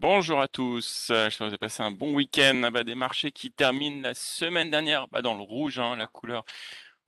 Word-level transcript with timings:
Bonjour 0.00 0.40
à 0.40 0.48
tous, 0.48 1.08
euh, 1.10 1.28
que 1.28 1.36
vous 1.36 1.44
avez 1.44 1.58
passé 1.58 1.82
un 1.82 1.90
bon 1.90 2.14
week-end. 2.14 2.62
Ah 2.64 2.70
bah, 2.70 2.84
des 2.84 2.94
marchés 2.94 3.32
qui 3.32 3.50
terminent 3.50 4.00
la 4.00 4.14
semaine 4.14 4.70
dernière 4.70 5.08
bah, 5.08 5.20
dans 5.20 5.34
le 5.34 5.42
rouge, 5.42 5.78
hein, 5.78 5.94
la 5.94 6.06
couleur. 6.06 6.46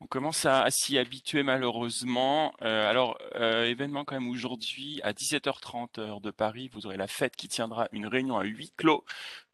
On 0.01 0.07
commence 0.07 0.45
à, 0.45 0.71
s'y 0.71 0.99
habituer 0.99 1.43
malheureusement. 1.43 2.53
Euh, 2.61 2.91
alors, 2.91 3.17
euh, 3.37 3.65
événement 3.65 4.05
quand 4.05 4.17
même 4.21 4.29
aujourd'hui, 4.29 5.01
à 5.05 5.15
17h30 5.15 6.01
heure 6.01 6.21
de 6.21 6.31
Paris, 6.31 6.69
vous 6.71 6.85
aurez 6.85 6.99
la 6.99 7.07
fête 7.07 7.35
qui 7.35 7.49
tiendra 7.49 7.89
une 7.93 8.07
réunion 8.07 8.37
à 8.37 8.45
huis 8.45 8.75
clos 8.77 9.07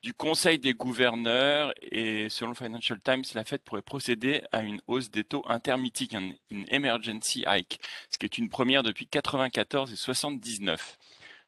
du 0.02 0.14
Conseil 0.14 0.59
des 0.59 0.75
gouverneurs 0.75 1.73
et 1.80 2.29
selon 2.30 2.50
le 2.50 2.57
Financial 2.57 3.00
Times, 3.00 3.23
la 3.34 3.45
Fed 3.45 3.62
pourrait 3.62 3.82
procéder 3.82 4.43
à 4.50 4.62
une 4.62 4.80
hausse 4.89 5.12
des 5.12 5.23
taux 5.23 5.45
intermittiques, 5.46 6.16
une 6.50 6.66
emergency 6.73 7.45
hike, 7.46 7.80
ce 8.11 8.18
qui 8.18 8.27
est 8.27 8.36
une 8.36 8.48
première 8.48 8.82
depuis 8.82 9.07
94 9.07 9.93
et 9.93 9.96
79. 9.96 10.98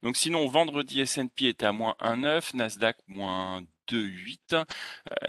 Donc 0.02 0.16
sinon, 0.16 0.46
vendredi, 0.48 1.00
S&P 1.00 1.46
était 1.46 1.66
à 1.66 1.72
moins 1.72 1.94
1,9, 2.00 2.56
Nasdaq 2.56 2.96
moins 3.08 3.62
2,8. 3.90 4.54
Euh, 4.54 4.64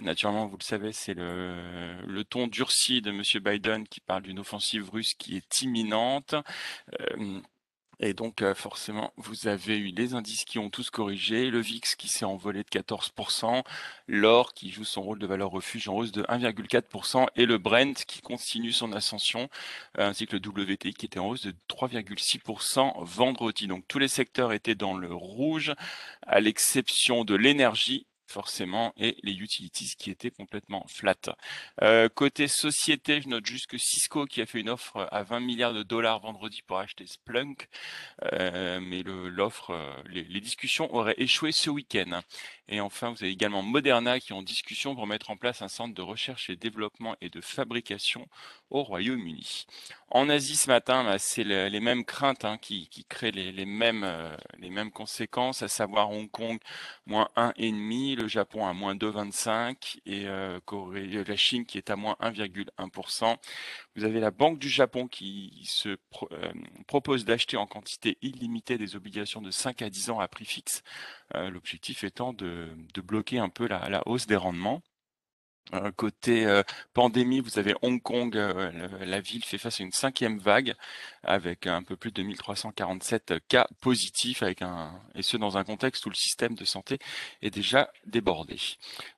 naturellement, 0.02 0.48
vous 0.48 0.58
le 0.58 0.63
savez, 0.63 0.91
c'est 0.94 1.13
le, 1.13 2.23
ton 2.30 2.48
durci 2.48 3.02
de 3.02 3.12
M. 3.12 3.23
Biden 3.44 3.88
qui 3.88 3.99
parle 3.99 4.23
d'une 4.23 4.40
offensive 4.40 4.90
russe 4.90 5.13
qui 5.13 5.36
est 5.36 5.62
imminente. 5.62 6.36
Euh, 6.99 7.41
et 8.04 8.16
donc, 8.16 8.41
euh, 8.41 8.55
forcément, 8.55 9.14
vous 9.16 9.48
avez 9.48 9.78
eu 9.78 9.91
les 9.91 10.16
indices 10.16 10.44
qui 10.44 10.58
ont 10.58 10.72
tous 10.72 10.90
corrigé, 10.90 11.52
le 11.52 11.60
VIX 11.60 11.96
qui 11.96 12.08
s'est 12.08 12.26
envolé 12.26 12.64
de 12.64 12.70
14%, 12.70 13.64
l'or 14.08 14.54
qui 14.54 14.72
joue 14.72 14.84
son 14.84 15.04
rôle 15.04 15.20
de 15.20 15.27
valeur 15.27 15.52
refuge 15.52 15.88
en 15.88 15.98
hausse 15.98 16.12
de 16.12 16.24
1,4% 16.24 17.27
et 17.36 17.46
le 17.46 17.60
Brent 17.60 17.94
qui 18.08 18.22
continue 18.22 18.72
son 18.72 18.91
ascension, 18.91 19.50
euh, 20.00 20.10
ainsi 20.10 20.26
que 20.26 20.36
le 20.36 20.41
WTI 20.41 20.96
qui 20.96 21.05
était 21.05 21.20
en 21.20 21.27
hausse 21.27 21.46
de 21.46 21.54
3,6% 21.68 23.04
vendredi. 23.04 23.68
Donc, 23.68 23.88
tous 23.88 24.00
les 24.00 24.08
secteurs 24.08 24.52
étaient 24.52 24.74
dans 24.74 24.98
le 24.98 25.13
rouge, 25.13 25.74
à 26.26 26.40
l'exception 26.40 27.24
de 27.24 27.36
l'énergie 27.36 28.08
forcément, 28.31 28.94
et 28.98 29.17
les 29.23 29.34
utilities 29.34 29.96
qui 29.98 30.10
étaient 30.10 30.32
complètement 30.32 30.85
flat. 30.87 31.15
Euh, 31.82 32.10
côté 32.10 32.48
société, 32.48 33.21
je 33.21 33.27
note 33.27 33.46
juste 33.46 33.68
que 33.68 33.77
Cisco 33.77 34.26
qui 34.26 34.41
a 34.41 34.46
fait 34.46 34.60
une 34.60 34.70
offre 34.70 35.07
à 35.12 35.23
20 35.23 35.41
milliards 35.41 35.73
de 35.73 35.84
dollars 35.84 36.20
vendredi 36.20 36.62
pour 36.65 36.79
acheter 36.79 37.05
Splunk, 37.05 37.68
euh, 38.34 38.79
mais 38.82 39.04
l'offre, 39.04 39.71
euh, 39.71 39.93
les, 40.10 40.41
discussions 40.41 40.93
auraient 40.96 41.15
échoué 41.18 41.51
ce 41.51 41.70
week-end. 41.70 42.21
Et 42.68 42.79
enfin, 42.79 43.12
vous 43.12 43.23
avez 43.23 43.32
également 43.32 43.62
Moderna 43.62 44.20
qui 44.20 44.32
est 44.32 44.35
en 44.35 44.41
discussion 44.41 44.95
pour 44.95 45.05
mettre 45.05 45.29
en 45.29 45.38
place 45.38 45.62
un 45.62 45.68
centre 45.68 45.93
de 45.93 46.01
recherche 46.01 46.49
et 46.49 46.55
développement 46.55 47.16
et 47.21 47.29
de 47.29 47.41
fabrication 47.41 48.27
au 48.70 48.84
Royaume-Uni. 48.84 49.66
En 50.10 50.29
Asie 50.29 50.55
ce 50.55 50.70
matin, 50.70 51.04
bah, 51.04 51.20
c'est 51.20 51.43
les 51.43 51.79
mêmes 51.79 52.05
craintes 52.05 52.45
hein, 52.45 52.57
qui, 52.57 52.88
créent 53.10 53.32
les, 53.32 53.66
mêmes, 53.66 54.10
les 54.57 54.70
mêmes 54.70 54.91
conséquences, 54.91 55.62
à 55.62 55.68
savoir 55.68 56.12
Hong 56.12 56.32
Kong 56.32 56.60
moins 57.05 57.29
1,5, 57.35 58.21
le 58.22 58.27
Japon 58.27 58.66
à 58.66 58.74
moins 58.74 58.96
2,25 58.96 60.00
et 60.05 60.27
euh, 60.27 60.60
la 61.27 61.36
Chine 61.36 61.66
qui 61.66 61.77
est 61.77 61.90
à 61.90 61.96
moins 61.96 62.16
1,1%. 62.22 63.38
Vous 63.96 64.03
avez 64.03 64.19
la 64.19 64.31
Banque 64.31 64.59
du 64.59 64.69
Japon 64.69 65.08
qui 65.08 65.62
se 65.66 65.90
euh, 65.90 66.52
propose 66.88 67.25
d'acheter 67.25 67.58
en 67.58 67.68
quantité 67.68 68.18
illimitée 68.22 68.78
des 68.78 68.96
obligations 68.96 69.41
de 69.41 69.52
5 69.52 69.81
à 69.81 69.90
10 69.90 70.12
ans 70.12 70.19
à 70.19 70.28
prix 70.28 70.46
fixe, 70.46 70.84
l'objectif 71.34 72.03
étant 72.03 72.34
de, 72.34 72.69
bloquer 73.03 73.40
un 73.40 73.50
peu 73.50 73.68
la 73.68 74.03
hausse 74.06 74.28
des 74.28 74.35
rendements. 74.35 74.81
Euh, 75.73 75.91
côté 75.91 76.45
euh, 76.45 76.63
pandémie, 76.94 77.40
vous 77.40 77.57
avez 77.57 77.73
Hong 77.81 78.01
Kong, 78.01 78.35
euh, 78.35 78.72
la 79.06 79.22
ville 79.22 79.45
fait 79.45 79.57
face 79.57 79.79
à 79.79 79.84
une 79.84 79.94
cinquième 79.94 80.38
vague 80.38 80.73
avec 81.23 81.66
un 81.66 81.81
peu 81.81 81.95
plus 81.95 82.12
de 82.12 82.22
2347 82.22 83.35
cas 83.47 83.67
positifs, 83.79 84.44
avec 84.44 84.62
un, 84.63 85.00
et 85.16 85.22
ce 85.22 85.38
dans 85.38 85.57
un 85.57 85.63
contexte 85.63 86.06
où 86.06 86.09
le 86.09 86.16
système 86.16 86.56
de 86.56 86.66
santé 86.66 87.00
est 87.41 87.51
déjà 87.51 87.89
débordé. 88.06 88.57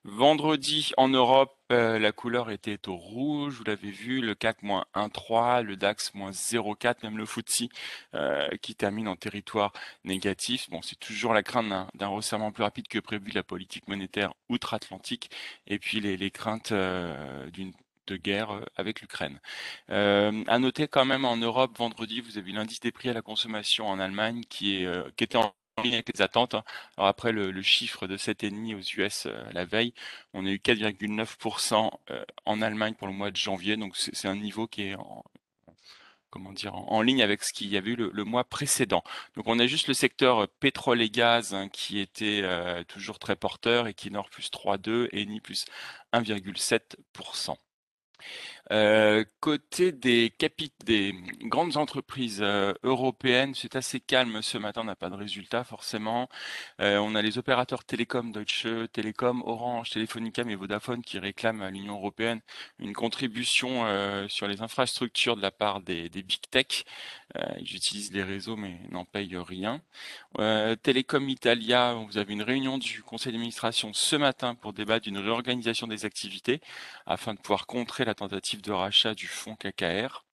Vendredi 0.04 0.92
en 0.96 1.08
Europe, 1.08 1.56
euh, 1.72 1.98
la 1.98 2.12
couleur 2.12 2.50
était 2.50 2.88
au 2.88 2.96
rouge, 2.96 3.54
vous 3.54 3.64
l'avez 3.64 3.90
vu, 3.90 4.20
le 4.20 4.34
CAC 4.34 4.62
moins 4.62 4.84
1,3, 4.94 5.62
le 5.62 5.76
DAX 5.76 6.12
moins 6.14 6.30
0,4, 6.30 6.96
même 7.02 7.16
le 7.16 7.24
FTSE 7.24 7.68
euh, 8.14 8.48
qui 8.60 8.74
termine 8.74 9.08
en 9.08 9.16
territoire 9.16 9.72
négatif. 10.04 10.68
Bon, 10.70 10.82
c'est 10.82 10.98
toujours 10.98 11.32
la 11.32 11.42
crainte 11.42 11.66
d'un 11.94 12.08
resserrement 12.08 12.52
plus 12.52 12.62
rapide 12.64 12.86
que 12.88 12.98
prévu 12.98 13.30
de 13.30 13.34
la 13.34 13.42
politique 13.42 13.88
monétaire 13.88 14.34
outre-Atlantique 14.50 15.30
et 15.66 15.78
puis 15.78 16.00
les, 16.00 16.30
craintes 16.30 16.72
euh, 16.72 17.48
d'une 17.50 17.72
de 18.06 18.16
guerre 18.16 18.60
avec 18.76 19.00
l'Ukraine. 19.00 19.40
Euh, 19.88 20.44
à 20.46 20.58
noter 20.58 20.88
quand 20.88 21.06
même 21.06 21.24
en 21.24 21.38
Europe, 21.38 21.78
vendredi, 21.78 22.20
vous 22.20 22.36
avez 22.36 22.52
l'indice 22.52 22.80
des 22.80 22.92
prix 22.92 23.08
à 23.08 23.14
la 23.14 23.22
consommation 23.22 23.88
en 23.88 23.98
Allemagne 23.98 24.42
qui, 24.50 24.76
est, 24.76 25.16
qui 25.16 25.24
était 25.24 25.38
en 25.38 25.44
en 25.44 25.63
ligne 25.82 25.94
avec 25.94 26.10
les 26.14 26.22
attentes. 26.22 26.54
Hein. 26.54 26.64
Alors 26.96 27.08
après 27.08 27.32
le, 27.32 27.62
chiffre 27.62 28.06
de 28.06 28.16
7,5 28.16 28.74
aux 28.76 29.00
US 29.00 29.26
euh, 29.26 29.44
la 29.52 29.64
veille, 29.64 29.94
on 30.32 30.46
a 30.46 30.50
eu 30.50 30.56
4,9% 30.56 31.90
euh, 32.10 32.24
en 32.44 32.62
Allemagne 32.62 32.94
pour 32.94 33.06
le 33.06 33.12
mois 33.12 33.30
de 33.30 33.36
janvier. 33.36 33.76
Donc 33.76 33.96
c'est 33.96 34.28
un 34.28 34.36
niveau 34.36 34.66
qui 34.66 34.82
est 34.88 34.94
en, 34.94 35.24
comment 36.30 36.52
dire, 36.52 36.74
en, 36.74 37.02
ligne 37.02 37.22
avec 37.22 37.42
ce 37.42 37.52
qu'il 37.52 37.68
y 37.68 37.76
avait 37.76 37.92
eu 37.92 37.96
le, 37.96 38.24
mois 38.24 38.44
précédent. 38.44 39.02
Donc 39.36 39.46
on 39.48 39.58
a 39.58 39.66
juste 39.66 39.88
le 39.88 39.94
secteur 39.94 40.44
euh, 40.44 40.46
pétrole 40.60 41.02
et 41.02 41.10
gaz 41.10 41.54
hein, 41.54 41.68
qui 41.68 41.98
était 41.98 42.42
toujours 42.88 43.18
très 43.18 43.36
porteur, 43.36 43.88
Equinor 43.88 44.30
plus 44.30 44.50
3,2 44.50 45.08
et 45.12 45.22
Eni 45.22 45.40
plus 45.40 45.66
1,7%. 46.12 47.56
Euh, 48.72 49.24
côté 49.44 49.92
des 49.92 50.32
des 50.86 51.14
grandes 51.42 51.76
entreprises 51.76 52.40
euh, 52.40 52.72
européennes, 52.82 53.54
c'est 53.54 53.76
assez 53.76 54.00
calme 54.00 54.40
ce 54.40 54.56
matin, 54.56 54.80
on 54.80 54.84
n'a 54.84 54.96
pas 54.96 55.10
de 55.10 55.16
résultats 55.16 55.64
forcément. 55.64 56.30
Euh, 56.80 56.96
on 56.96 57.14
a 57.14 57.20
les 57.20 57.36
opérateurs 57.36 57.84
télécom, 57.84 58.32
Deutsche 58.32 58.66
Telekom, 58.94 59.42
Orange, 59.44 59.90
Telefonica 59.90 60.42
et 60.48 60.54
Vodafone 60.54 61.02
qui 61.02 61.18
réclament 61.18 61.60
à 61.60 61.70
l'Union 61.70 61.96
européenne 61.96 62.40
une 62.78 62.94
contribution 62.94 63.84
sur 64.28 64.48
les 64.48 64.62
infrastructures 64.62 65.36
de 65.36 65.42
la 65.42 65.50
part 65.50 65.82
des, 65.82 66.08
des 66.08 66.22
big 66.22 66.40
tech. 66.50 66.84
ils 67.58 67.76
utilisent 67.76 68.12
les 68.12 68.22
réseaux 68.22 68.56
mais 68.56 68.80
n'en 68.90 69.04
payent 69.04 69.36
rien. 69.36 69.82
Telecom 70.38 71.28
Italia, 71.28 71.94
vous 71.94 72.16
avez 72.16 72.32
une 72.32 72.42
réunion 72.42 72.78
du 72.78 73.02
conseil 73.02 73.32
d'administration 73.32 73.92
ce 73.92 74.16
matin 74.16 74.54
pour 74.54 74.72
débattre 74.72 75.04
d'une 75.04 75.18
réorganisation 75.18 75.86
des 75.86 76.06
activités 76.06 76.60
afin 77.06 77.34
de 77.34 77.40
pouvoir 77.40 77.66
contrer 77.66 78.04
la 78.06 78.14
tentative 78.14 78.62
de 78.62 78.72
rachat 78.72 79.14
du 79.14 79.28
fonds 79.34 79.56
KKR. 79.56 80.24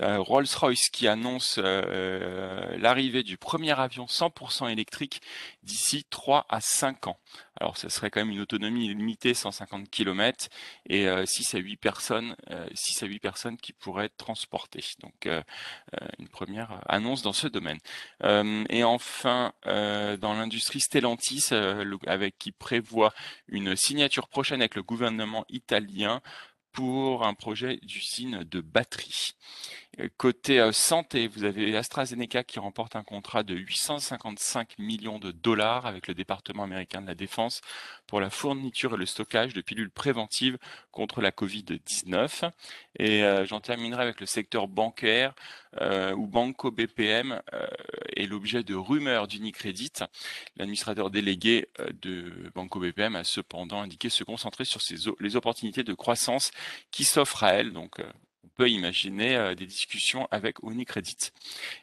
Euh, 0.00 0.20
Rolls-Royce 0.20 0.90
qui 0.90 1.08
annonce 1.08 1.58
euh, 1.58 2.76
l'arrivée 2.78 3.22
du 3.24 3.36
premier 3.36 3.78
avion 3.78 4.04
100% 4.04 4.70
électrique 4.70 5.20
d'ici 5.64 6.04
3 6.08 6.46
à 6.48 6.60
5 6.60 7.08
ans. 7.08 7.18
Alors 7.60 7.76
ce 7.76 7.88
serait 7.88 8.10
quand 8.10 8.20
même 8.20 8.30
une 8.30 8.40
autonomie 8.40 8.94
limitée 8.94 9.34
150 9.34 9.90
km 9.90 10.48
et 10.88 11.08
6 11.26 11.54
euh, 11.54 11.58
à 11.58 11.60
8 11.60 11.76
personnes 11.76 12.36
6 12.74 13.02
à 13.02 13.06
8 13.06 13.18
personnes 13.18 13.56
qui 13.56 13.72
pourraient 13.72 14.04
être 14.04 14.16
transportées. 14.16 14.84
Donc 15.00 15.28
une 16.18 16.28
première 16.28 16.80
annonce 16.88 17.22
dans 17.22 17.32
ce 17.32 17.48
domaine. 17.48 17.78
et 18.68 18.84
enfin 18.84 19.52
dans 19.64 20.34
l'industrie 20.34 20.80
Stellantis 20.80 21.48
avec 22.06 22.38
qui 22.38 22.52
prévoit 22.52 23.12
une 23.48 23.74
signature 23.74 24.28
prochaine 24.28 24.60
avec 24.60 24.76
le 24.76 24.84
gouvernement 24.84 25.44
italien 25.48 26.22
pour 26.78 27.26
un 27.26 27.34
projet 27.34 27.80
d'usine 27.82 28.44
de 28.44 28.60
batterie. 28.60 29.34
Euh, 30.00 30.08
côté 30.16 30.60
euh, 30.60 30.72
santé, 30.72 31.28
vous 31.28 31.44
avez 31.44 31.76
AstraZeneca 31.76 32.44
qui 32.44 32.58
remporte 32.58 32.96
un 32.96 33.02
contrat 33.02 33.42
de 33.42 33.54
855 33.54 34.78
millions 34.78 35.18
de 35.18 35.30
dollars 35.30 35.86
avec 35.86 36.08
le 36.08 36.14
département 36.14 36.64
américain 36.64 37.02
de 37.02 37.06
la 37.06 37.14
défense 37.14 37.60
pour 38.06 38.20
la 38.20 38.30
fourniture 38.30 38.94
et 38.94 38.96
le 38.96 39.06
stockage 39.06 39.54
de 39.54 39.60
pilules 39.60 39.90
préventives 39.90 40.58
contre 40.92 41.20
la 41.20 41.30
Covid-19. 41.30 42.50
Et 42.98 43.22
euh, 43.24 43.44
j'en 43.46 43.60
terminerai 43.60 44.02
avec 44.02 44.20
le 44.20 44.26
secteur 44.26 44.68
bancaire 44.68 45.34
où 46.16 46.26
Banco 46.26 46.70
BPM 46.70 47.42
est 48.16 48.26
l'objet 48.26 48.64
de 48.64 48.74
rumeurs 48.74 49.28
d'Unicredit. 49.28 49.92
L'administrateur 50.56 51.10
délégué 51.10 51.68
de 52.00 52.50
Banco 52.54 52.80
BPM 52.80 53.14
a 53.14 53.22
cependant 53.22 53.82
indiqué 53.82 54.08
se 54.08 54.24
concentrer 54.24 54.64
sur 54.64 54.80
les 55.20 55.36
opportunités 55.36 55.84
de 55.84 55.92
croissance 55.92 56.52
qui 56.90 57.04
s'offrent 57.04 57.44
à 57.44 57.52
elle. 57.52 57.72
Peut 58.58 58.68
imaginer 58.68 59.36
euh, 59.36 59.54
des 59.54 59.66
discussions 59.66 60.26
avec 60.32 60.58
Unicredit. 60.64 61.30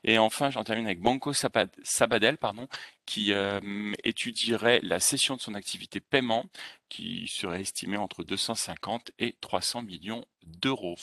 Et 0.04 0.20
enfin, 0.20 0.50
j'en 0.52 0.66
termine 0.66 0.86
avec 0.86 1.00
Banco 1.00 1.32
Sabadell, 1.34 2.38
pardon, 2.38 2.68
qui 3.06 3.32
euh, 3.32 3.94
étudierait 4.04 4.82
la 4.84 5.00
cession 5.00 5.38
de 5.38 5.42
son 5.42 5.56
activité 5.56 6.02
paiement, 6.02 6.46
qui 6.90 7.28
serait 7.30 7.62
estimée 7.62 7.98
entre 7.98 8.24
250 8.24 9.12
et 9.20 9.36
300 9.40 9.84
millions 9.84 10.26
d'euros. 10.44 10.98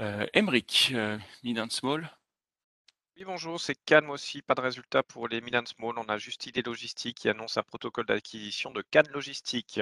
Euh, 0.00 0.26
Emric, 0.34 0.92
euh, 0.94 1.18
Mid 1.42 1.58
and 1.58 1.70
Small. 1.70 2.08
Oui, 3.18 3.24
bonjour, 3.24 3.58
c'est 3.58 3.74
calme 3.74 4.10
aussi, 4.10 4.42
pas 4.42 4.54
de 4.54 4.60
résultat 4.60 5.02
pour 5.02 5.26
les 5.26 5.40
Milan 5.40 5.64
Small. 5.66 5.98
On 5.98 6.08
a 6.08 6.18
juste 6.18 6.46
Idée 6.46 6.62
Logistique 6.62 7.16
qui 7.16 7.28
annonce 7.28 7.56
un 7.56 7.64
protocole 7.64 8.06
d'acquisition 8.06 8.70
de 8.70 8.80
Cannes 8.80 9.08
Logistique. 9.12 9.80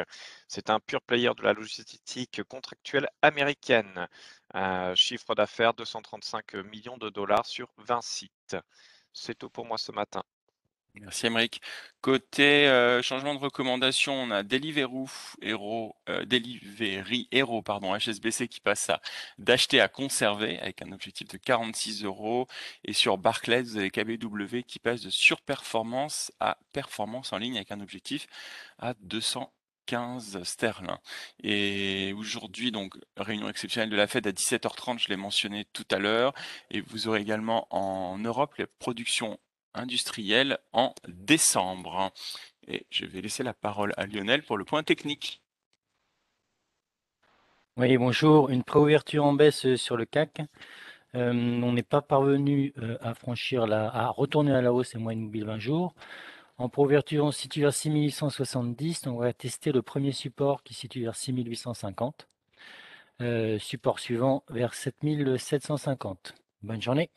C'est 0.49 0.71
un 0.71 0.81
pur 0.81 1.03
player 1.03 1.31
de 1.37 1.43
la 1.43 1.53
logistique 1.53 2.43
contractuelle 2.45 3.11
américaine. 3.21 4.09
Chiffre 4.95 5.35
d'affaires 5.35 5.75
235 5.75 6.55
millions 6.55 6.97
de 6.97 7.11
dollars 7.11 7.47
sur 7.47 7.69
20 7.79 8.03
sites. 8.03 8.57
C'est 9.13 9.39
tout 9.39 9.51
pour 9.51 9.67
moi 9.67 9.79
ce 9.79 9.93
matin. 9.93 10.23
Merci 11.01 11.27
Émeric. 11.27 11.61
Côté 12.01 12.69
euh, 12.69 13.03
changement 13.03 13.35
de 13.35 13.39
recommandation, 13.39 14.15
on 14.15 14.31
a 14.31 14.43
Deliveroo 14.43 15.09
Hero, 15.43 15.95
euh, 16.09 16.25
Delivery 16.25 17.29
Hero, 17.33 17.61
pardon, 17.61 17.95
HSBC 17.95 18.49
qui 18.49 18.61
passe 18.61 18.89
à 18.89 19.01
d'acheter 19.39 19.81
à 19.81 19.89
conserver 19.89 20.59
avec 20.59 20.81
un 20.83 20.93
objectif 20.93 21.29
de 21.29 21.37
46 21.37 22.05
euros. 22.05 22.47
Et 22.85 22.95
sur 22.95 23.19
Barclays, 23.19 23.63
vous 23.63 23.77
avez 23.77 23.91
KBW 23.91 24.63
qui 24.67 24.79
passe 24.79 25.03
de 25.03 25.11
surperformance 25.11 26.33
à 26.41 26.57
performance 26.73 27.33
en 27.33 27.39
ligne 27.39 27.57
avec 27.57 27.73
un 27.73 27.81
objectif 27.81 28.27
à 28.79 28.95
215 29.87 30.43
sterling. 30.43 30.91
Et 31.43 32.13
aujourd'hui, 32.17 32.73
donc, 32.73 32.95
réunion 33.17 33.49
exceptionnelle 33.49 33.91
de 33.91 33.97
la 33.97 34.07
Fed 34.07 34.27
à 34.27 34.33
17h30, 34.33 34.99
je 34.99 35.09
l'ai 35.09 35.17
mentionné 35.17 35.65
tout 35.73 35.87
à 35.91 35.99
l'heure. 35.99 36.35
Et 36.71 36.81
vous 36.81 37.09
aurez 37.09 37.21
également 37.21 37.67
en 37.71 38.19
Europe 38.19 38.55
les 38.59 38.67
productions 38.67 39.39
industrielle 39.75 40.59
en 40.73 40.95
décembre. 41.09 42.13
Et 42.67 42.87
je 42.91 43.05
vais 43.05 43.21
laisser 43.21 43.43
la 43.43 43.55
parole 43.55 43.93
à 43.97 44.07
Lionel 44.07 44.43
pour 44.43 44.57
le 44.57 44.65
point 44.65 44.83
technique. 44.83 45.43
Oui, 47.77 47.97
bonjour. 47.99 48.49
Une 48.49 48.65
préouverture 48.65 49.25
en 49.25 49.35
baisse 49.35 49.77
sur 49.77 49.97
le 49.97 50.07
CAC. 50.07 50.41
Euh, 51.15 51.31
on 51.31 51.73
n'est 51.73 51.83
pas 51.83 52.03
parvenu 52.03 52.73
euh, 52.79 52.97
à 53.01 53.15
franchir 53.15 53.67
la, 53.67 53.89
à 53.89 54.09
retourner 54.09 54.53
à 54.53 54.61
la 54.61 54.73
hausse 54.73 54.95
et 54.95 54.99
moyenne 54.99 55.25
mobile 55.25 55.45
20 55.45 55.59
jours. 55.59 55.95
En 56.59 56.71
préouverture, 56.71 57.25
on 57.25 57.33
se 57.33 57.41
situe 57.41 57.61
vers 57.61 57.75
6870. 57.75 59.07
On 59.09 59.17
va 59.17 59.33
tester 59.33 59.73
le 59.73 59.83
premier 59.83 60.13
support 60.13 60.63
qui 60.63 60.73
se 60.73 60.81
situe 60.81 61.03
vers 61.03 61.15
6850. 61.15 62.29
Euh, 63.21 63.59
support 63.59 63.99
suivant 63.99 64.43
vers 64.49 64.75
7750. 64.75 66.35
Bonne 66.63 66.81
journée. 66.81 67.11